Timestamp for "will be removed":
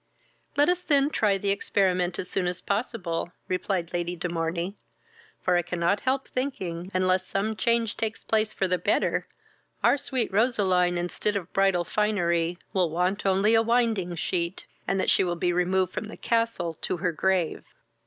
15.23-15.93